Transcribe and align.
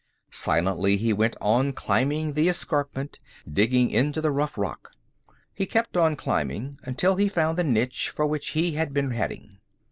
Silently 0.33 0.97
he 0.97 1.13
went 1.13 1.35
on 1.39 1.73
climbing 1.73 2.33
the 2.33 2.49
escarpment, 2.49 3.19
digging 3.47 3.91
into 3.91 4.19
the 4.19 4.31
rough 4.31 4.57
rock. 4.57 4.89
He 5.53 5.67
kept 5.67 5.95
on 5.95 6.15
climbing 6.15 6.79
until 6.81 7.17
he 7.17 7.29
found 7.29 7.55
the 7.55 7.63
niche 7.63 8.09
for 8.09 8.25
which 8.25 8.49
he 8.57 8.71
had 8.71 8.95
been 8.95 9.11
heading. 9.11 9.59